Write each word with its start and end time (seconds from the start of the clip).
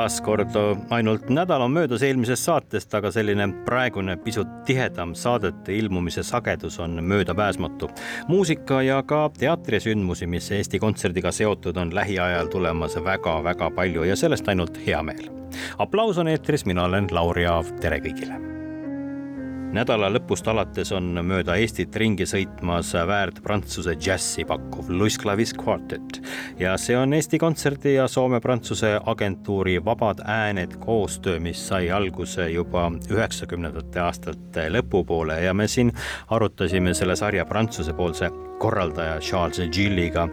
Taas 0.00 0.20
kord 0.24 0.54
ainult 0.90 1.28
nädal 1.28 1.60
on 1.60 1.74
möödas 1.76 2.02
eelmisest 2.06 2.46
saatest, 2.48 2.94
aga 2.96 3.10
selline 3.12 3.44
praegune 3.66 4.14
pisut 4.24 4.48
tihedam 4.64 5.12
saadete 5.14 5.74
ilmumise 5.76 6.22
sagedus 6.24 6.78
on 6.80 7.04
möödapääsmatu. 7.04 7.90
muusika 8.28 8.82
ja 8.82 9.02
ka 9.02 9.30
teatrisündmusi, 9.38 10.26
mis 10.26 10.50
Eesti 10.52 10.78
Kontserdiga 10.78 11.32
seotud 11.32 11.76
on 11.76 11.94
lähiajal 11.94 12.46
tulemas 12.46 12.96
väga-väga 12.96 13.70
palju 13.70 14.02
ja 14.08 14.16
sellest 14.16 14.48
ainult 14.48 14.80
hea 14.86 15.02
meel. 15.02 15.28
aplaus 15.78 16.18
on 16.18 16.28
eetris, 16.28 16.64
mina 16.66 16.84
olen 16.84 17.08
Lauri 17.10 17.46
Aav, 17.46 17.76
tere 17.80 18.00
kõigile 18.00 18.49
nädala 19.74 20.08
lõpust 20.10 20.48
alates 20.50 20.90
on 20.96 21.12
mööda 21.26 21.54
Eestit 21.60 21.94
ringi 22.02 22.26
sõitmas 22.28 22.90
väärt 23.06 23.40
prantsuse 23.44 23.94
džässi 23.94 24.44
pakkuv 24.48 24.90
Louis 24.90 25.18
Clavis 25.18 25.54
Quartet. 25.54 26.20
Ja 26.58 26.76
see 26.80 26.98
on 26.98 27.14
Eesti 27.14 27.38
Kontserdi 27.38 27.94
ja 27.94 28.08
Soome-Prantsuse 28.10 28.96
agentuuri 29.12 29.78
Vabad 29.84 30.24
Ääned 30.26 30.76
koostöö, 30.82 31.40
mis 31.40 31.62
sai 31.68 31.90
alguse 31.90 32.50
juba 32.50 32.88
üheksakümnendate 33.10 34.02
aastate 34.02 34.68
lõpupoole. 34.74 35.40
Ja 35.44 35.54
me 35.54 35.68
siin 35.68 35.92
arutasime 36.30 36.94
selle 36.94 37.16
sarja 37.16 37.46
prantsusepoolse 37.46 38.30
korraldaja 38.60 39.18
Charles 39.24 39.60
Gilliga, 39.72 40.26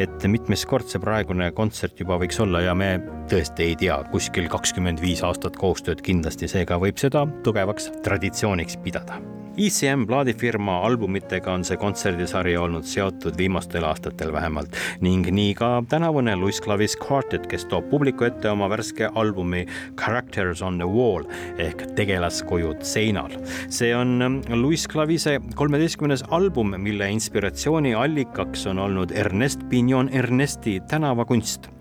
et 0.00 0.24
mitmes 0.30 0.64
kord 0.68 0.88
see 0.88 1.02
praegune 1.02 1.50
kontsert 1.56 2.00
juba 2.00 2.16
võiks 2.22 2.40
olla 2.40 2.62
ja 2.64 2.72
me 2.78 2.94
tõesti 3.30 3.68
ei 3.68 3.76
tea, 3.80 3.98
kuskil 4.12 4.48
kakskümmend 4.52 5.02
viis 5.04 5.20
aastat 5.26 5.58
koostööd 5.60 6.00
kindlasti, 6.04 6.48
seega 6.50 6.78
võib 6.80 7.00
seda 7.00 7.26
tugevaks 7.44 7.90
traditsiooniks 8.06 8.78
pidada. 8.84 9.20
ECM 9.54 10.02
plaadifirma 10.10 10.80
albumitega 10.82 11.52
on 11.52 11.62
see 11.66 11.78
kontserdisari 11.78 12.56
olnud 12.58 12.86
seotud 12.90 13.36
viimastel 13.38 13.84
aastatel 13.86 14.32
vähemalt 14.34 14.74
ning 15.04 15.28
nii 15.30 15.52
ka 15.54 15.68
tänavune 15.92 16.34
Louis 16.40 16.58
Clavis 16.62 16.96
Quartet, 16.98 17.46
kes 17.46 17.68
toob 17.70 17.86
publiku 17.92 18.26
ette 18.26 18.50
oma 18.50 18.66
värske 18.72 19.12
albumi 19.14 19.62
Characters 20.00 20.62
on 20.62 20.80
the 20.82 20.88
Wall 20.90 21.28
ehk 21.62 21.86
tegelaskujud 21.94 22.82
seinal. 22.82 23.30
see 23.68 23.94
on 23.94 24.42
Louis 24.50 24.88
Clavise 24.90 25.38
kolmeteistkümnes 25.54 26.26
album, 26.34 26.74
mille 26.78 27.10
inspiratsiooni 27.14 27.94
allikaks 27.94 28.66
on 28.66 28.82
olnud 28.82 29.14
Ernest 29.14 29.62
Pignon 29.70 30.10
Ernesti 30.10 30.80
tänavakunst 30.90 31.73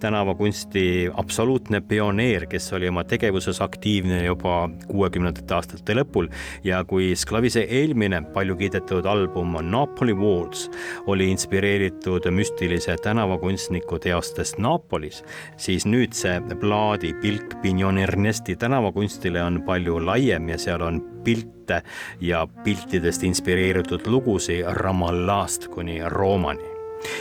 tänavakunsti 0.00 1.10
absoluutne 1.14 1.80
pioneer, 1.80 2.46
kes 2.46 2.72
oli 2.72 2.88
oma 2.88 3.04
tegevuses 3.04 3.60
aktiivne 3.60 4.24
juba 4.24 4.70
kuuekümnendate 4.86 5.54
aastate 5.54 5.96
lõpul. 5.96 6.28
Ja 6.64 6.82
kui 6.84 7.12
Sklavise 7.16 7.66
eelmine 7.68 8.22
palju 8.34 8.56
kiidetud 8.56 9.06
album 9.06 9.56
Napoli 9.70 10.14
Walls 10.14 10.68
oli 11.06 11.30
inspireeritud 11.30 12.30
müstilise 12.30 12.96
tänavakunstniku 13.02 13.98
teostest 13.98 14.58
Napolis, 14.58 15.22
siis 15.56 15.86
nüüd 15.86 16.16
see 16.16 16.40
plaadi 16.60 17.12
pilk 17.22 17.58
Pignon 17.62 17.98
Ernesti 17.98 18.56
tänavakunstile 18.56 19.42
on 19.42 19.62
palju 19.66 20.00
laiem 20.06 20.48
ja 20.48 20.58
seal 20.58 20.82
on 20.82 21.00
pilte 21.24 21.82
ja 22.20 22.46
piltidest 22.64 23.22
inspireeritud 23.22 24.06
lugusid 24.06 24.66
Ramallast 24.82 25.68
kuni 25.68 26.00
Roomani 26.08 26.71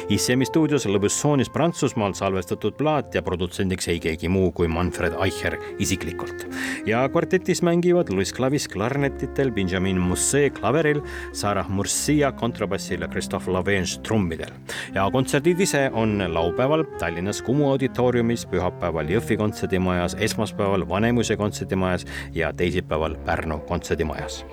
ICM-i 0.10 0.46
stuudios 0.46 0.86
Lõbussoonis 0.90 1.50
Prantsusmaal 1.54 2.14
salvestatud 2.18 2.76
plaat 2.80 3.16
ja 3.16 3.24
produtsendiks 3.26 3.88
ei 3.92 4.00
keegi 4.04 4.30
muu 4.32 4.52
kui 4.56 4.68
Manfred 4.72 5.16
Eicher 5.24 5.58
isiklikult. 5.80 6.48
ja 6.86 7.04
kvartetis 7.10 7.62
mängivad 7.62 8.10
Louis 8.10 8.34
Clavis 8.34 8.68
klarnetitel, 8.68 9.52
Benjamin 9.52 10.00
Musset 10.00 10.54
klaveril, 10.60 11.02
Sarah 11.34 11.70
Murcia 11.70 12.32
kontrabassil 12.32 13.02
ja 13.02 13.08
Christophe 13.08 13.52
Lavange 13.52 14.00
trummidel. 14.04 14.54
ja 14.94 15.10
kontserdid 15.12 15.60
ise 15.60 15.90
on 15.94 16.24
laupäeval 16.34 16.84
Tallinnas 17.00 17.42
Kumu 17.42 17.70
auditooriumis, 17.72 18.46
pühapäeval 18.46 19.10
Jõhvi 19.10 19.38
kontserdimajas, 19.38 20.18
esmaspäeval 20.20 20.88
Vanemuise 20.90 21.38
kontserdimajas 21.38 22.06
ja 22.34 22.54
teisipäeval 22.54 23.16
Pärnu 23.26 23.60
kontserdimajas 23.68 24.46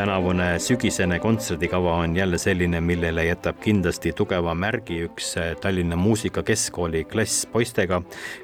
tänavune 0.00 0.58
sügisene 0.58 1.18
kontserdikava 1.18 1.94
on 1.94 2.16
jälle 2.16 2.38
selline, 2.38 2.80
millele 2.80 3.24
jätab 3.24 3.58
kindlasti 3.60 4.12
tugeva 4.16 4.54
märgi 4.54 5.02
üks 5.04 5.34
Tallinna 5.60 5.96
Muusikakeskkooli 5.96 7.04
klass 7.04 7.44
poistega, 7.52 7.98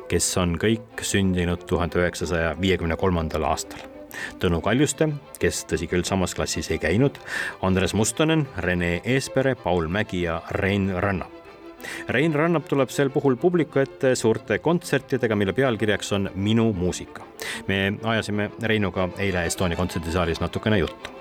kes 0.08 0.26
on 0.36 0.58
kõik 0.60 1.00
sündinud 1.00 1.64
tuhande 1.64 2.02
üheksasaja 2.02 2.52
viiekümne 2.60 2.98
kolmandal 3.00 3.48
aastal. 3.48 3.80
Tõnu 4.42 4.60
Kaljuste, 4.60 5.08
kes 5.40 5.62
tõsi 5.70 5.88
küll 5.88 6.04
samas 6.04 6.36
klassis 6.36 6.68
ei 6.74 6.82
käinud, 6.82 7.16
Andres 7.64 7.96
Mustonen, 7.96 8.44
Rene 8.60 9.00
Eespere, 9.04 9.56
Paul 9.56 9.88
Mägi 9.88 10.26
ja 10.26 10.42
Rein 10.60 10.92
Rannap. 11.00 11.32
Rein 12.12 12.36
Rannap 12.36 12.68
tuleb 12.68 12.92
sel 12.92 13.08
puhul 13.14 13.40
publiku 13.40 13.80
ette 13.80 14.12
suurte 14.14 14.58
kontsertidega, 14.58 15.36
mille 15.36 15.56
pealkirjaks 15.56 16.12
on 16.12 16.30
Minu 16.34 16.72
muusika. 16.72 17.24
me 17.68 17.94
ajasime 18.02 18.50
Reinuga 18.62 19.08
eile 19.18 19.46
Estonia 19.46 19.76
kontserdisaalis 19.76 20.40
natukene 20.40 20.78
juttu 20.84 21.16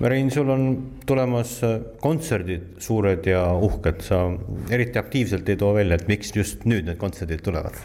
Rein, 0.00 0.30
sul 0.30 0.48
on 0.48 0.62
tulemas 1.06 1.58
äh, 1.62 1.74
kontserdid 2.00 2.78
suured 2.80 3.26
ja 3.28 3.42
uhked, 3.52 4.00
sa 4.00 4.22
eriti 4.72 4.96
aktiivselt 4.98 5.48
ei 5.52 5.58
too 5.60 5.74
välja, 5.76 5.98
et 6.00 6.08
miks 6.08 6.32
just 6.32 6.64
nüüd 6.64 6.88
need 6.88 6.96
kontserdid 7.00 7.42
tulevad 7.44 7.76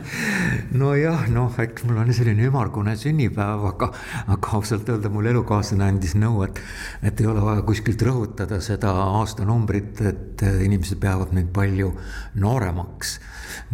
nojah, 0.82 1.24
noh, 1.34 1.56
eks 1.58 1.82
mul 1.88 1.98
on 2.04 2.12
selline 2.14 2.46
ümmargune 2.46 2.94
sünnipäev, 3.00 3.66
aga, 3.72 3.90
aga 4.30 4.54
ausalt 4.60 4.92
öelda 4.94 5.10
mul 5.10 5.26
elukaaslane 5.32 5.88
andis 5.90 6.14
nõu, 6.14 6.44
et, 6.46 6.62
et 7.02 7.18
ei 7.18 7.30
ole 7.32 7.42
vaja 7.42 7.66
kuskilt 7.66 8.06
rõhutada 8.06 8.60
seda 8.62 8.94
aastanumbrit, 9.18 10.04
et 10.06 10.46
inimesed 10.68 11.02
peavad 11.02 11.34
mind 11.34 11.50
palju 11.56 11.90
nooremaks 12.38 13.18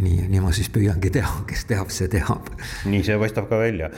nii, 0.01 0.27
nii 0.31 0.43
ma 0.45 0.53
siis 0.55 0.69
püüangi 0.73 1.11
teha, 1.13 1.43
kes 1.49 1.65
teab, 1.71 1.91
see 1.95 2.09
teab. 2.13 2.51
nii 2.89 3.03
see 3.07 3.17
paistab 3.21 3.49
ka 3.51 3.61
välja. 3.61 3.91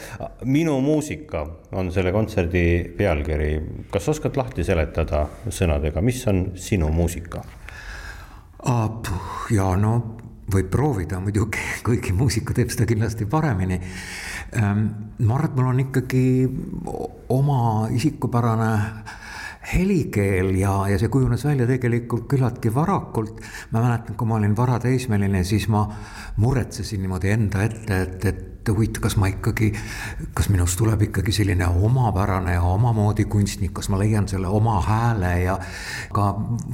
minu 0.44 0.78
muusika 0.84 1.44
on 1.72 1.92
selle 1.94 2.12
kontserdi 2.14 2.64
pealkiri. 2.98 3.52
Kas 3.92 4.08
oskad 4.08 4.36
lahti 4.36 4.64
seletada 4.64 5.26
sõnadega, 5.48 6.02
mis 6.04 6.24
on 6.30 6.52
sinu 6.56 6.90
muusika? 6.94 7.44
ja 9.54 9.68
no 9.78 9.92
võib 10.52 10.70
proovida 10.72 11.20
muidugi, 11.22 11.60
kuigi 11.86 12.14
muusika 12.16 12.56
teeb 12.56 12.72
seda 12.72 12.88
kindlasti 12.88 13.28
paremini. 13.30 13.78
Ehm, 14.56 14.84
ma 15.20 15.36
arvan, 15.36 15.50
et 15.50 15.56
mul 15.56 15.70
on 15.72 15.80
ikkagi 15.84 16.24
oma 17.34 17.60
isikupärane 17.94 18.72
helikeel 19.68 20.54
ja, 20.56 20.72
ja 20.88 20.98
see 21.00 21.10
kujunes 21.12 21.44
välja 21.44 21.66
tegelikult 21.68 22.24
küllaltki 22.30 22.72
varakult. 22.74 23.42
ma 23.72 23.82
mäletan, 23.84 24.16
kui 24.16 24.28
ma 24.28 24.38
olin 24.38 24.56
varateismeline, 24.56 25.44
siis 25.44 25.68
ma 25.68 25.84
muretsesin 26.40 27.02
niimoodi 27.04 27.34
enda 27.34 27.64
ette, 27.66 28.00
et, 28.00 28.24
et 28.24 28.57
et 28.68 28.74
huvitav, 28.74 29.02
kas 29.02 29.16
ma 29.16 29.28
ikkagi, 29.30 29.70
kas 30.36 30.48
minust 30.52 30.78
tuleb 30.80 31.02
ikkagi 31.08 31.32
selline 31.32 31.66
omapärane 31.68 32.56
ja 32.56 32.62
omamoodi 32.68 33.24
kunstnik, 33.30 33.72
kas 33.76 33.88
ma 33.88 33.98
leian 34.00 34.28
selle 34.28 34.48
oma 34.52 34.78
hääle 34.84 35.32
ja 35.42 35.58
ka 36.14 36.28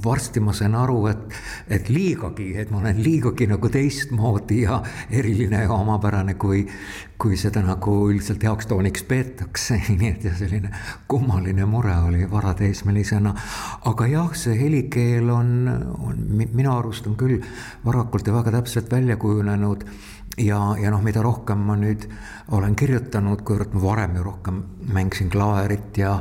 varsti 0.04 0.42
ma 0.42 0.54
sain 0.56 0.74
aru, 0.74 1.06
et, 1.12 1.38
et 1.78 1.88
liigagi, 1.92 2.52
et 2.58 2.72
ma 2.74 2.80
olen 2.82 3.02
liigagi 3.02 3.46
nagu 3.50 3.70
teistmoodi 3.70 4.62
ja 4.64 4.80
eriline 5.10 5.64
ja 5.64 5.72
omapärane, 5.74 6.34
kui, 6.40 6.64
kui 7.18 7.38
seda 7.40 7.62
nagu 7.64 7.96
üldiselt 8.10 8.42
heaks 8.42 8.68
tooniks 8.70 9.06
peetakse, 9.08 9.78
nii 9.98 10.10
et 10.10 10.26
ja 10.28 10.34
selline 10.38 10.72
kummaline 11.08 11.66
mure 11.68 11.94
oli 12.08 12.26
varateismelisena. 12.30 13.34
aga 13.84 14.10
jah, 14.10 14.34
see 14.34 14.58
helikeel 14.58 15.30
on, 15.30 15.54
on 15.98 16.26
minu 16.34 16.74
arust 16.74 17.06
on 17.06 17.16
küll 17.20 17.38
varakult 17.84 18.26
ja 18.26 18.34
väga 18.34 18.58
täpselt 18.58 18.90
välja 18.90 19.16
kujunenud 19.20 19.86
ja, 20.38 20.60
ja 20.80 20.90
noh, 20.90 21.02
mida 21.04 21.22
rohkem 21.22 21.60
ma 21.66 21.76
nüüd 21.78 22.06
olen 22.54 22.74
kirjutanud, 22.78 23.44
kuivõrd 23.46 23.74
ma 23.76 23.84
varem 23.84 24.16
ju 24.18 24.24
rohkem 24.26 24.62
mängisin 24.94 25.30
klaverit 25.32 25.98
ja 25.98 26.16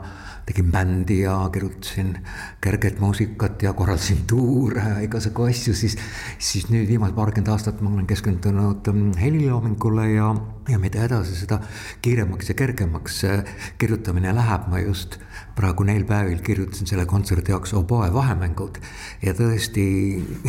tegin 0.45 0.72
bändi 0.72 1.19
ja 1.22 1.36
kirjutasin 1.54 2.18
kerget 2.62 3.00
muusikat 3.00 3.63
ja 3.63 3.74
korraldasin 3.74 4.24
tuure 4.28 4.81
ja 4.81 5.00
igasugu 5.06 5.48
asju, 5.48 5.75
siis, 5.78 5.98
siis 6.40 6.68
nüüd 6.72 6.88
viimased 6.90 7.16
paarkümmend 7.16 7.51
aastat 7.54 7.81
ma 7.81 7.94
olen 7.94 8.07
keskendunud 8.10 8.90
mm, 8.92 9.13
heliloomingule 9.22 10.10
ja, 10.12 10.34
ja 10.69 10.80
mida 10.80 11.06
edasi, 11.07 11.38
seda 11.40 11.62
kiiremaks 12.04 12.51
ja 12.51 12.57
kergemaks 12.60 13.22
kirjutamine 13.80 14.36
läheb, 14.36 14.68
ma 14.72 14.84
just 14.84 15.19
praegu 15.56 15.86
neil 15.86 16.04
päevil 16.10 16.40
kirjutasin 16.45 16.90
selle 16.90 17.06
kontserdi 17.06 17.54
jaoks 17.54 17.74
oboe 17.78 18.07
vahemängud. 18.13 18.80
Ja 19.22 19.36
tõesti 19.38 19.86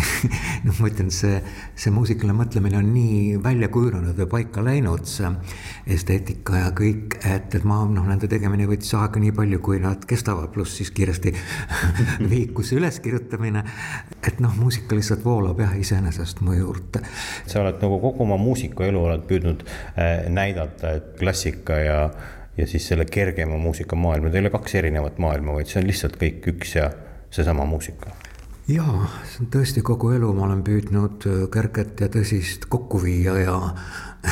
noh, 0.66 0.78
ma 0.78 0.88
ütlen, 0.88 1.10
see, 1.12 1.40
see 1.76 1.92
muusikaline 1.94 2.36
mõtlemine 2.38 2.80
on 2.80 2.88
nii 2.94 3.42
välja 3.44 3.68
kujunenud 3.72 4.16
või 4.22 4.30
paika 4.38 4.64
läinud, 4.64 5.04
see 5.08 5.30
esteetika 5.96 6.64
ja 6.64 6.72
kõik, 6.76 7.18
et, 7.20 7.52
et 7.54 7.68
ma 7.68 7.82
noh, 7.90 8.06
nende 8.08 8.30
tegemine 8.30 8.68
võttis 8.70 8.94
aega 8.96 9.20
nii 9.20 9.34
palju, 9.36 9.60
kui 9.64 9.82
nad 9.84 10.04
kestavad, 10.08 10.50
pluss 10.54 10.78
siis 10.80 10.90
kiiresti 10.94 11.34
vihikuse 12.30 12.78
üleskirjutamine. 12.80 13.64
et 14.26 14.40
noh, 14.40 14.54
muusika 14.56 14.96
lihtsalt 14.96 15.24
voolab 15.24 15.60
jah, 15.60 15.74
iseenesest 15.78 16.40
mu 16.44 16.56
juurde. 16.56 17.04
sa 17.46 17.60
oled 17.62 17.82
nagu 17.82 18.00
kogu 18.02 18.24
oma 18.24 18.40
muusikuelu 18.40 19.04
oled 19.08 19.28
püüdnud 19.28 19.66
äh, 19.68 20.24
näidata, 20.32 20.96
et 20.98 21.12
klassika 21.20 21.78
ja 21.82 22.00
ja 22.58 22.66
siis 22.66 22.88
selle 22.88 23.04
kergema 23.04 23.56
muusikamaailma, 23.58 24.30
teil 24.30 24.44
ei 24.44 24.46
ole 24.46 24.54
kaks 24.54 24.74
erinevat 24.78 25.18
maailma, 25.18 25.56
vaid 25.56 25.70
see 25.70 25.80
on 25.80 25.88
lihtsalt 25.88 26.18
kõik 26.20 26.46
üks 26.54 26.76
ja 26.78 26.90
seesama 27.34 27.66
muusika. 27.66 28.12
on 29.40 29.48
tõesti 29.52 29.82
kogu 29.82 30.14
elu, 30.16 30.32
ma 30.32 30.46
olen 30.46 30.62
püüdnud 30.66 31.26
äh, 31.28 31.40
kerget 31.52 32.00
ja 32.00 32.08
tõsist 32.08 32.68
kokku 32.68 33.02
viia 33.02 33.36
ja 33.42 33.58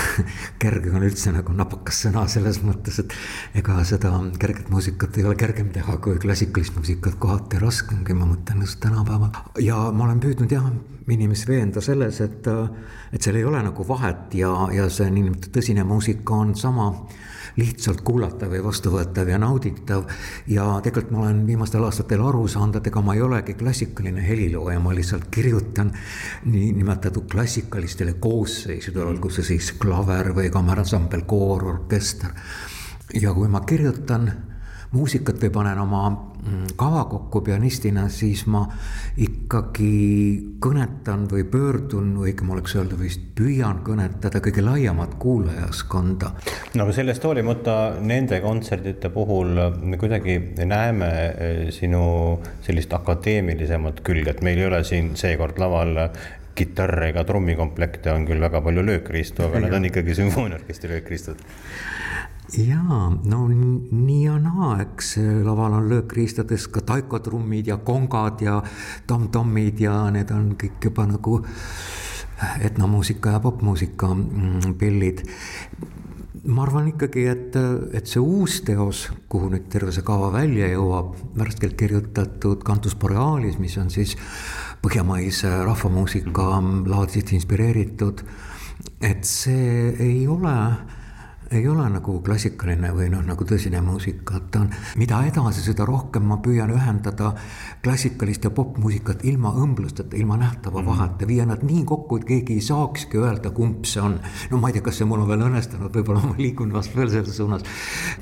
kerge 0.63 0.93
on 0.93 1.05
üldse 1.07 1.33
nagu 1.35 1.55
napakas 1.57 2.03
sõna 2.07 2.25
selles 2.31 2.61
mõttes, 2.65 2.99
et 3.03 3.15
ega 3.59 3.79
seda 3.89 4.13
kerget 4.41 4.71
muusikat 4.73 5.19
ei 5.19 5.27
ole 5.29 5.39
kergem 5.41 5.73
teha 5.75 5.99
kui 6.05 6.19
klassikalist 6.23 6.77
muusikat, 6.79 7.19
kohati 7.23 7.61
raskemgi, 7.63 8.17
ma 8.17 8.29
mõtlen 8.31 8.65
just 8.67 8.81
tänapäeval. 8.85 9.33
ja 9.61 9.79
ma 9.93 10.09
olen 10.09 10.23
püüdnud 10.23 10.53
jah, 10.53 10.71
inimesi 11.13 11.49
veenda 11.49 11.83
selles, 11.85 12.21
et, 12.25 12.49
et 13.13 13.23
seal 13.23 13.37
ei 13.41 13.45
ole 13.45 13.63
nagu 13.65 13.87
vahet 13.89 14.35
ja, 14.39 14.53
ja 14.73 14.89
see 14.91 15.11
niinimetatud 15.11 15.59
tõsine 15.59 15.85
muusika 15.89 16.39
on 16.45 16.57
sama 16.57 16.93
lihtsalt 17.57 18.01
kuulatav 18.05 18.55
ja 18.55 18.63
vastuvõetav 18.65 19.29
ja 19.29 19.39
nauditav. 19.39 20.05
ja 20.47 20.65
tegelikult 20.83 21.13
ma 21.13 21.25
olen 21.27 21.43
viimastel 21.47 21.85
aastatel 21.85 22.23
aru 22.25 22.47
saanud, 22.49 22.79
et 22.79 22.87
ega 22.89 23.03
ma 23.05 23.15
ei 23.15 23.23
olegi 23.23 23.55
klassikaline 23.55 24.25
helilooja, 24.27 24.81
ma 24.81 24.95
lihtsalt 24.95 25.29
kirjutan 25.31 25.93
niinimetatud 26.45 27.29
klassikalistele 27.31 28.15
koosseisudele, 28.21 29.05
olgu 29.05 29.31
see 29.31 29.45
siis 29.53 29.73
klaver 29.83 30.33
või 30.37 30.51
kameransambel, 30.55 31.27
koor, 31.27 31.67
orkester. 31.75 32.31
ja 33.21 33.35
kui 33.35 33.49
ma 33.49 33.61
kirjutan 33.67 34.31
muusikat 34.93 35.41
või 35.41 35.51
panen 35.53 35.79
oma 35.81 36.03
mm, 36.11 36.75
kava 36.77 37.05
kokku 37.09 37.41
pianistina, 37.45 38.05
siis 38.13 38.45
ma 38.51 38.63
ikkagi 39.25 40.57
kõnetan 40.63 41.25
või 41.31 41.47
pöördun, 41.49 42.11
õigem 42.21 42.51
oleks 42.53 42.77
öelda 42.77 42.99
vist 43.01 43.25
püüan 43.37 43.81
kõnetada 43.87 44.43
kõige 44.45 44.65
laiemat 44.65 45.17
kuulajaskonda. 45.23 46.33
no 46.75 46.85
aga 46.85 46.97
sellest 46.99 47.25
hoolimata 47.25 47.79
nende 48.01 48.41
kontserdite 48.45 49.11
puhul 49.15 49.57
me 49.81 50.01
kuidagi 50.01 50.39
näeme 50.65 51.11
eh, 51.33 51.65
sinu 51.73 52.05
sellist 52.61 52.93
akadeemilisemat 52.93 54.05
külge, 54.05 54.37
et 54.37 54.45
meil 54.45 54.61
ei 54.61 54.69
ole 54.69 54.85
siin 54.85 55.15
seekord 55.17 55.59
laval 55.63 55.97
kitarre 56.55 57.09
ega 57.13 57.25
trummikomplekte, 57.25 58.13
on 58.13 58.27
küll 58.29 58.43
väga 58.43 58.61
palju 58.65 58.85
löökriistu, 58.87 59.47
aga 59.49 59.65
need 59.65 59.79
on 59.79 59.91
ikkagi 59.91 60.19
sümfooniaorkestri 60.23 60.95
löökriistud 60.97 61.45
jaa, 62.59 63.07
no 63.25 63.47
nii 63.49 64.25
ja 64.25 64.37
naa, 64.43 64.75
eks 64.83 65.15
laval 65.45 65.79
on 65.79 65.89
löökriistades 65.89 66.67
ka 66.69 66.83
taikotrummid 66.85 67.71
ja 67.71 67.79
kongad 67.81 68.43
ja 68.45 68.59
tom-tommid 69.07 69.81
ja 69.81 69.95
need 70.13 70.31
on 70.35 70.53
kõik 70.61 70.91
juba 70.91 71.07
nagu 71.09 71.39
etnomuusika 72.61 73.37
ja 73.37 73.41
popmuusika 73.41 74.11
mm, 74.15 74.75
pillid. 74.79 75.25
Ma 76.45 76.65
arvan 76.65 76.89
ikkagi, 76.91 77.27
et, 77.31 77.57
et 77.95 78.09
see 78.09 78.23
uus 78.23 78.61
teos, 78.67 79.05
kuhu 79.31 79.51
nüüd 79.53 79.69
terve 79.71 79.93
see 79.95 80.05
kava 80.07 80.33
välja 80.35 80.71
jõuab, 80.73 81.15
värskelt 81.39 81.77
kirjutatud 81.79 82.65
Cantus 82.67 82.97
Borealis, 82.99 83.61
mis 83.63 83.77
on 83.79 83.93
siis 83.95 84.17
põhjamaise 84.83 85.53
rahvamuusika 85.63 86.49
laadselt 86.91 87.31
inspireeritud, 87.37 88.25
et 89.03 89.23
see 89.29 89.93
ei 90.03 90.27
ole 90.31 90.57
ei 91.53 91.69
ole 91.69 91.85
nagu 91.93 92.15
klassikaline 92.25 92.93
või 92.97 93.09
noh, 93.13 93.23
nagu 93.27 93.45
tõsine 93.49 93.81
muusika, 93.85 94.39
et 94.39 94.49
ta 94.55 94.63
on, 94.65 94.71
mida 95.01 95.21
edasi, 95.29 95.63
seda 95.65 95.85
rohkem 95.89 96.25
ma 96.29 96.39
püüan 96.43 96.71
ühendada 96.73 97.33
klassikalist 97.85 98.47
ja 98.47 98.53
popmuusikat 98.55 99.25
ilma 99.29 99.53
õmblusteta, 99.61 100.17
ilma 100.17 100.39
nähtava 100.41 100.81
mm 100.81 100.87
-hmm. 100.87 100.99
vaheta, 100.99 101.29
viia 101.29 101.47
nad 101.47 101.63
nii 101.63 101.85
kokku, 101.85 102.17
et 102.17 102.25
keegi 102.25 102.55
ei 102.55 102.61
saakski 102.61 103.19
öelda, 103.19 103.51
kumb 103.51 103.85
see 103.85 104.03
on. 104.03 104.21
no 104.51 104.59
ma 104.59 104.69
ei 104.69 104.73
tea, 104.73 104.83
kas 104.83 104.99
see 104.99 105.09
mul 105.09 105.21
on 105.21 105.29
veel 105.29 105.45
õnnestunud, 105.49 105.93
võib-olla 105.93 106.23
ma 106.27 106.35
liigun 106.39 106.73
vast 106.73 106.97
veel 106.97 107.11
selles 107.11 107.37
suunas. 107.37 107.63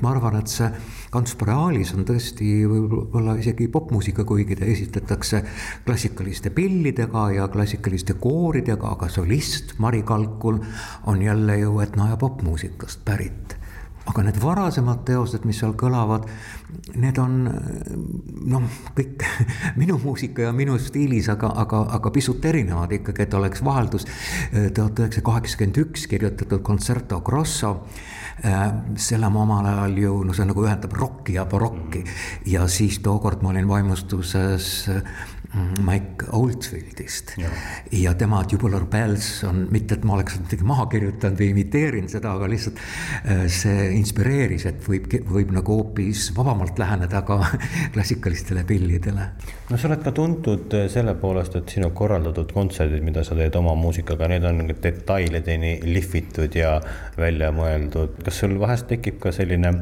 ma 0.01 0.11
arvan, 0.11 0.35
et 0.35 0.47
see 0.47 0.71
Kants 1.11 1.35
Borealis 1.35 1.93
on 1.93 2.05
tõesti 2.05 2.67
võib-olla 2.67 3.35
isegi 3.39 3.67
popmuusika, 3.67 4.23
kuigi 4.23 4.55
ta 4.55 4.65
esitatakse 4.65 5.43
klassikaliste 5.85 6.49
pillidega 6.49 7.31
ja 7.31 7.47
klassikaliste 7.47 8.13
kooridega, 8.13 8.87
aga 8.87 9.09
solist 9.09 9.73
Mari 9.77 10.03
Kalkul 10.03 10.59
on 11.05 11.21
jälle 11.21 11.57
ju 11.57 11.79
etno- 11.79 12.07
ja 12.09 12.17
popmuusikast 12.17 13.05
pärit 13.05 13.20
pärit. 13.21 13.57
aga 14.11 14.23
need 14.25 14.37
varasemad 14.41 15.03
teosed, 15.05 15.43
mis 15.45 15.59
seal 15.61 15.75
kõlavad, 15.77 16.23
need 16.99 17.19
on 17.21 17.35
noh, 18.49 18.63
kõik 18.97 19.21
minu 19.81 19.99
muusika 20.01 20.47
ja 20.47 20.53
minu 20.57 20.73
stiilis, 20.81 21.29
aga, 21.29 21.51
aga, 21.61 21.83
aga 21.99 22.11
pisut 22.11 22.43
erinevad 22.49 22.91
ikkagi, 22.97 23.27
et 23.27 23.37
oleks 23.37 23.61
vaheldus. 23.63 24.07
tuhat 24.49 24.99
üheksasada 24.99 25.27
kaheksakümmend 25.29 25.79
üks 25.85 26.07
kirjutatud 26.09 26.65
Concerto 26.65 27.21
Grosso 27.21 27.75
selle 28.97 29.29
ma 29.29 29.43
omal 29.45 29.69
ajal 29.69 29.97
ju, 30.01 30.17
no 30.25 30.33
see 30.33 30.49
nagu 30.49 30.65
ühendab 30.65 30.97
rokki 30.97 31.37
ja 31.37 31.45
barokki 31.45 32.01
ja 32.49 32.65
siis 32.67 32.97
tookord 33.05 33.43
ma 33.45 33.51
olin 33.53 33.69
vaimustuses 33.69 34.71
Mm, 34.89 35.40
Mike 35.83 36.29
Oldfieldist 36.31 37.33
ja, 37.37 37.49
ja 37.91 38.13
tema 38.15 38.43
Tubular 38.47 38.85
Bells 38.87 39.43
on, 39.43 39.65
mitte 39.71 39.97
et 39.97 40.05
ma 40.07 40.15
oleks 40.15 40.37
midagi 40.39 40.63
maha 40.67 40.85
kirjutanud 40.91 41.39
või 41.41 41.49
imiteerinud 41.51 42.11
seda, 42.13 42.31
aga 42.37 42.47
lihtsalt 42.47 42.79
äh, 42.79 43.41
see 43.51 43.89
inspireeris, 43.97 44.65
et 44.69 44.79
võib, 44.87 45.09
võib 45.27 45.51
nagu 45.51 45.75
hoopis 45.81 46.29
vabamalt 46.37 46.79
läheneda 46.79 47.23
ka 47.27 47.41
klassikalistele 47.95 48.63
pillidele. 48.67 49.27
no 49.69 49.79
sa 49.79 49.89
oled 49.89 50.05
ka 50.05 50.13
tuntud 50.15 50.77
äh, 50.77 50.87
selle 50.93 51.17
poolest, 51.19 51.57
et 51.59 51.75
sinu 51.75 51.91
korraldatud 51.97 52.55
kontserdid, 52.55 53.03
mida 53.03 53.25
sa 53.27 53.35
teed 53.35 53.59
oma 53.59 53.75
muusikaga, 53.75 54.31
need 54.31 54.47
on 54.47 54.63
detailideni 54.71 55.73
lihvitud 55.83 56.55
ja 56.55 56.77
välja 57.19 57.51
mõeldud. 57.55 58.21
kas 58.23 58.39
sul 58.45 58.55
vahest 58.61 58.87
tekib 58.93 59.19
ka 59.19 59.35
selline 59.35 59.73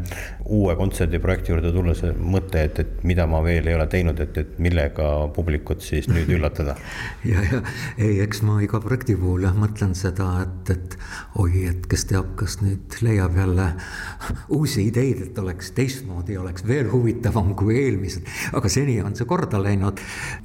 uue 0.49 0.73
kontserdiprojekti 0.81 1.53
juurde 1.53 1.75
tulles 1.77 2.03
mõte, 2.17 2.65
et, 2.65 2.81
et 2.81 3.05
mida 3.05 3.29
ma 3.29 3.43
veel 3.45 3.69
ei 3.69 3.77
ole 3.77 3.85
teinud, 3.91 4.17
et, 4.25 4.37
et 4.41 4.57
millega 4.57 5.13
publik 5.35 5.58
publikut 5.59 5.83
siis 5.83 6.07
nüüd 6.09 6.29
üllatada 6.31 6.75
ja, 7.31 7.41
ja 7.43 7.61
ei, 7.97 8.19
eks 8.23 8.41
ma 8.47 8.59
iga 8.63 8.79
projekti 8.81 9.15
puhul 9.19 9.43
jah 9.47 9.55
mõtlen 9.57 9.95
seda, 9.97 10.27
et, 10.43 10.71
et 10.73 10.95
oi, 11.39 11.65
et 11.69 11.85
kes 11.89 12.05
teab, 12.09 12.31
kas 12.39 12.59
nüüd 12.61 12.99
leiab 13.03 13.35
jälle 13.37 13.67
uusi 14.55 14.85
ideid, 14.87 15.21
et 15.27 15.39
oleks 15.39 15.71
teistmoodi, 15.77 16.37
oleks 16.39 16.65
veel 16.67 16.89
huvitavam 16.91 17.53
kui 17.59 17.77
eelmised. 17.83 18.27
aga 18.53 18.69
seni 18.71 18.99
on 19.03 19.15
see 19.15 19.27
korda 19.29 19.61
läinud 19.61 19.99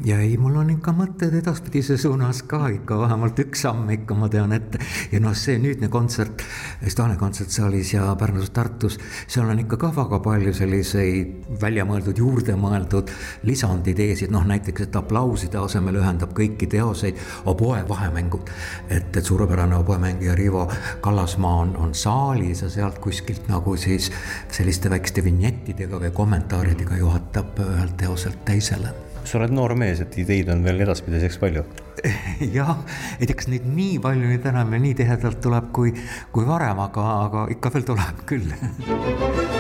ja 0.05 0.19
ei, 0.21 0.37
mul 0.41 0.59
on 0.61 0.73
ikka 0.75 0.95
mõtted 0.97 1.35
edaspidise 1.41 1.97
suunas 2.01 2.43
ka 2.49 2.69
ikka 2.75 2.99
vähemalt 3.05 3.39
üks 3.45 3.65
samm 3.65 3.91
ikka 3.95 4.19
ma 4.19 4.29
tean 4.33 4.53
ette. 4.57 4.81
ja 5.13 5.23
noh, 5.23 5.35
see 5.37 5.59
nüüdne 5.63 5.91
kontsert, 5.93 6.45
Estonia 6.85 7.17
kontsertsaalis 7.21 7.95
ja 7.95 8.11
Pärnus, 8.19 8.51
Tartus, 8.55 8.99
seal 9.27 9.49
on 9.51 9.63
ikka 9.63 9.79
ka 9.81 9.93
väga 9.95 10.21
palju 10.25 10.55
selliseid 10.57 11.49
väljamõeldud, 11.61 12.19
juurde 12.19 12.57
mõeldud 12.59 13.11
lisandideesid, 13.47 14.33
noh 14.35 14.45
näiteks, 14.49 14.89
et 14.89 14.97
aplauside 15.05 15.61
asemel 15.61 16.01
ühendab 16.03 16.35
kõiki 16.37 16.69
teoseid 16.71 17.21
oboe 17.51 17.85
vahemängud. 17.89 18.51
et, 18.89 19.17
et 19.17 19.25
suurepärane 19.25 19.77
oboemängija 19.77 20.35
Rivo 20.35 20.67
Kallasmaa 21.01 21.57
on, 21.63 21.77
on 21.77 21.95
saalis 21.95 22.63
ja 22.63 22.71
sealt 22.71 22.99
kuskilt 22.99 23.49
nagu 23.49 23.77
siis 23.77 24.11
selliste 24.53 24.91
väikeste 24.91 25.25
vinjettidega 25.25 26.01
või 26.01 26.13
kommentaaridega 26.15 27.01
juhatab 27.01 27.59
ühelt 27.65 27.97
teoselt 28.01 28.45
teisele 28.45 28.95
sa 29.25 29.39
oled 29.39 29.55
noor 29.57 29.75
mees, 29.79 30.03
et 30.05 30.19
ideid 30.21 30.51
on 30.53 30.63
veel 30.65 30.85
edaspidiseks 30.85 31.39
palju. 31.41 31.65
jah, 32.59 32.77
ei 33.19 33.27
tea, 33.27 33.39
kas 33.39 33.49
neid 33.49 33.67
nii 33.69 33.99
palju 34.05 34.29
nüüd 34.29 34.49
enam 34.53 34.77
ja 34.77 34.83
nii 34.85 34.95
tihedalt 35.01 35.41
tuleb 35.45 35.73
kui, 35.77 35.95
kui 36.35 36.49
varem, 36.49 36.85
aga, 36.85 37.09
aga 37.25 37.49
ikka 37.57 37.73
veel 37.75 37.89
tuleb 37.95 38.25
küll 38.29 38.53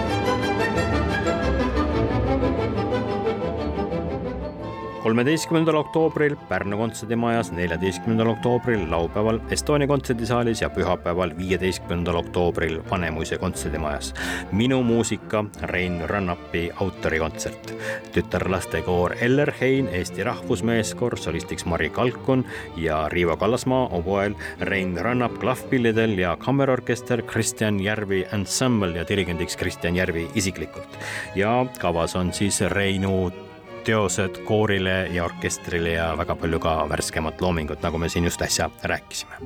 kolmeteistkümnendal 5.04 5.76
oktoobril 5.76 6.36
Pärnu 6.48 6.78
kontserdimajas, 6.80 7.50
neljateistkümnendal 7.52 8.30
oktoobril 8.32 8.86
laupäeval 8.90 9.38
Estonia 9.52 9.88
kontserdisaalis 9.88 10.62
ja 10.62 10.70
pühapäeval, 10.72 11.34
viieteistkümnendal 11.36 12.16
oktoobril 12.22 12.78
Vanemuise 12.90 13.38
kontserdimajas. 13.38 14.14
minu 14.52 14.82
muusika, 14.82 15.44
Rein 15.62 16.00
Rannapi 16.08 16.70
autorikontsert. 16.80 17.74
tütarlastekoor 18.12 19.14
Ellerhein, 19.20 19.88
Eesti 19.88 20.24
Rahvusmeeskoor, 20.24 21.18
solistiks 21.18 21.64
Mari 21.64 21.90
Kalkun 21.90 22.44
ja 22.76 23.08
Riivo 23.08 23.36
Kallasmaa 23.36 23.88
oboel, 23.88 24.34
Rein 24.60 24.96
Rannap 25.00 25.38
klahvpillidel 25.38 26.18
ja 26.18 26.36
kammerorkester 26.36 27.22
Kristjan 27.22 27.80
Järvi 27.80 28.26
Ensemble 28.32 28.96
ja 28.96 29.04
dirigendiks 29.08 29.56
Kristjan 29.56 29.96
Järvi 29.96 30.28
isiklikult. 30.34 30.98
ja 31.34 31.66
kavas 31.78 32.16
on 32.16 32.32
siis 32.32 32.60
Reinu 32.60 33.43
teosed 33.84 34.40
koorile 34.48 34.96
ja 35.12 35.24
orkestrile 35.24 35.96
ja 35.98 36.10
väga 36.18 36.36
palju 36.40 36.60
ka 36.62 36.74
värskemat 36.88 37.40
loomingut, 37.44 37.82
nagu 37.84 38.00
me 38.00 38.08
siin 38.08 38.24
just 38.24 38.42
äsja 38.42 38.70
rääkisime. 38.82 39.40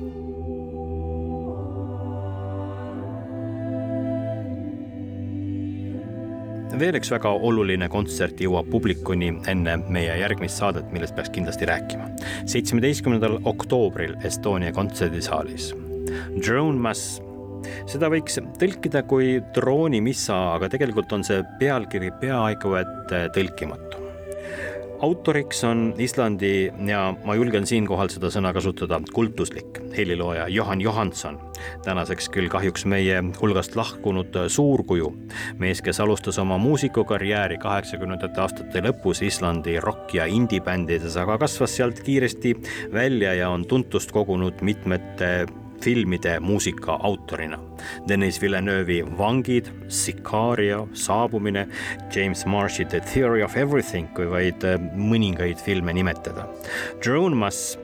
veel 6.79 6.95
üks 6.95 7.09
väga 7.11 7.31
oluline 7.43 7.89
kontsert 7.91 8.39
jõuab 8.39 8.69
publikuni 8.71 9.33
enne 9.51 9.73
meie 9.91 10.13
järgmist 10.21 10.61
saadet, 10.61 10.85
millest 10.95 11.11
peaks 11.17 11.33
kindlasti 11.35 11.67
rääkima. 11.67 12.07
seitsmeteistkümnendal 12.47 13.39
oktoobril 13.43 14.15
Estonia 14.23 14.71
kontserdisaalis. 14.71 15.73
Drone 16.39 16.79
Mass 16.79 17.19
seda 17.89 18.07
võiks 18.07 18.39
tõlkida 18.61 19.03
kui 19.03 19.41
droonimissa, 19.55 20.37
aga 20.55 20.69
tegelikult 20.71 21.11
on 21.11 21.27
see 21.27 21.43
pealkiri 21.59 22.13
peaaegu 22.21 22.77
et 22.79 23.17
tõlkimatu 23.35 24.08
autoriks 25.01 25.63
on 25.63 25.93
Islandi 25.97 26.71
ja 26.87 27.13
ma 27.25 27.35
julgen 27.35 27.67
siinkohal 27.67 28.09
seda 28.11 28.31
sõna 28.33 28.51
kasutada, 28.55 28.99
kultuslik 29.13 29.79
helilooja 29.95 30.47
Johan 30.47 30.81
Johanson. 30.81 31.39
tänaseks 31.83 32.29
küll 32.31 32.49
kahjuks 32.49 32.85
meie 32.85 33.21
hulgast 33.41 33.75
lahkunud 33.75 34.35
suurkuju. 34.47 35.13
mees, 35.57 35.81
kes 35.81 35.99
alustas 35.99 36.39
oma 36.39 36.57
muusikukarjääri 36.57 37.57
kaheksakümnendate 37.57 38.41
aastate 38.41 38.81
lõpus 38.81 39.23
Islandi 39.25 39.79
rokk- 39.79 40.13
ja 40.13 40.25
indie-bändides, 40.25 41.17
aga 41.17 41.37
kasvas 41.37 41.75
sealt 41.75 41.99
kiiresti 41.99 42.55
välja 42.93 43.33
ja 43.33 43.49
on 43.49 43.65
tuntust 43.65 44.11
kogunud 44.11 44.61
mitmete 44.61 45.45
filmide 45.83 46.37
muusika 46.39 46.97
autorina. 47.03 47.59
Denis 48.07 48.41
Villeneuve'i 48.41 49.03
Vangid, 49.17 49.69
Sicario, 49.87 50.87
Saabumine, 50.93 51.67
James 52.15 52.45
Marshi 52.45 52.85
The 52.85 52.99
Theory 52.99 53.43
of 53.43 53.57
Everything, 53.57 54.09
kui 54.15 54.27
vaid 54.29 54.65
äh, 54.67 54.79
mõningaid 54.95 55.61
filme 55.63 55.93
nimetada. 55.95 56.47
Drone 57.03 57.35
Mass 57.35 57.77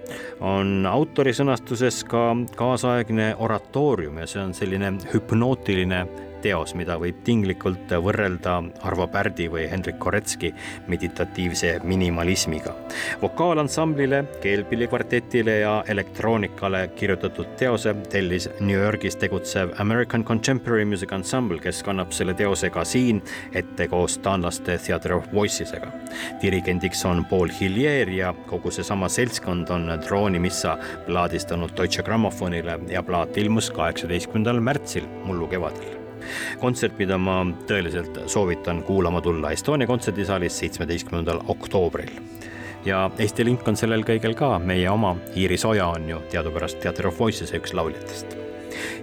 on 0.44 0.86
autori 0.90 1.34
sõnastuses 1.36 2.04
ka 2.10 2.28
kaasaegne 2.58 3.34
oratoorium 3.40 4.20
ja 4.22 4.30
see 4.30 4.44
on 4.44 4.54
selline 4.58 4.96
hüpnootiline 5.14 6.06
teos, 6.42 6.76
mida 6.76 6.98
võib 7.02 7.22
tinglikult 7.24 7.92
võrrelda 8.04 8.58
Arvo 8.88 9.08
Pärdi 9.12 9.48
või 9.52 9.68
Hendrik 9.72 10.00
Koretski 10.00 10.54
meditatiivse 10.88 11.80
minimalismiga. 11.84 12.74
vokaalansamblile, 13.22 14.24
keelpillikvartetile 14.42 15.58
ja 15.60 15.84
elektroonikale 15.88 16.88
kirjutatud 16.96 17.56
teose 17.58 17.96
tellis 18.10 18.50
New 18.60 18.80
Yorgis 18.80 19.16
tegutsev 19.16 19.74
American 19.80 20.24
Contemporary 20.24 20.86
Music 20.86 21.12
Ensemble, 21.12 21.60
kes 21.60 21.84
kannab 21.84 22.12
selle 22.12 22.34
teose 22.34 22.70
ka 22.70 22.84
siin 22.84 23.22
ette 23.54 23.88
koos 23.88 24.18
taanlaste 24.18 24.78
Theatre 24.78 25.16
of 25.16 25.28
Voicesega. 25.34 25.92
dirigendiks 26.42 27.06
on 27.06 27.26
Paul 27.26 27.50
Hillier 27.60 28.10
ja 28.10 28.34
kogu 28.48 28.72
seesama 28.72 29.10
seltskond 29.10 29.70
on 29.70 29.92
droonimissa 30.08 30.78
plaadistanud 31.06 31.76
Deutsche 31.78 32.04
Grammofonile 32.04 32.80
ja 32.90 33.04
plaat 33.04 33.38
ilmus 33.38 33.72
kaheksateistkümnendal 33.72 34.60
märtsil 34.60 35.08
mullu 35.26 35.48
kevadel 35.48 36.05
kontsert, 36.62 36.98
mida 37.00 37.18
ma 37.18 37.42
tõeliselt 37.70 38.26
soovitan 38.32 38.84
kuulama 38.84 39.22
tulla 39.22 39.52
Estonia 39.56 39.88
kontserdisaalis 39.88 40.60
seitsmeteistkümnendal 40.64 41.44
oktoobril 41.54 42.14
ja 42.86 43.10
Eesti 43.20 43.46
link 43.46 43.68
on 43.68 43.78
sellel 43.78 44.06
kõigel 44.06 44.36
ka, 44.38 44.56
meie 44.60 44.88
oma 44.92 45.16
Iiris 45.36 45.66
Oja 45.68 45.90
on 45.96 46.10
ju 46.10 46.22
teadupärast 46.32 46.82
Theatre 46.84 47.10
of 47.10 47.20
Voices'e 47.20 47.60
üks 47.60 47.74
lauljatest. 47.74 48.38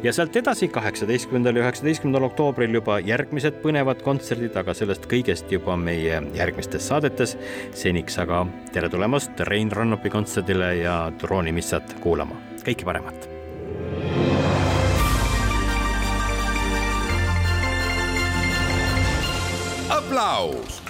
ja 0.03 0.13
sealt 0.13 0.37
edasi, 0.37 0.69
kaheksateistkümnendal 0.69 1.57
ja 1.57 1.65
üheksateistkümnendal 1.65 2.29
oktoobril 2.29 2.75
juba 2.75 2.99
järgmised 3.01 3.61
põnevad 3.65 4.03
kontserdid, 4.05 4.57
aga 4.57 4.75
sellest 4.75 5.07
kõigest 5.11 5.51
juba 5.53 5.77
meie 5.77 6.23
järgmistes 6.37 6.89
saadetes. 6.89 7.37
seniks 7.75 8.19
aga 8.19 8.47
tere 8.73 8.89
tulemast 8.89 9.47
Rein 9.49 9.73
Rannapi 9.73 10.11
kontserdile 10.11 10.75
ja 10.83 10.97
droonimissat 11.21 11.97
kuulama, 12.01 12.39
kõike 12.67 12.85
paremat 12.85 13.32
aplaus 20.23 20.82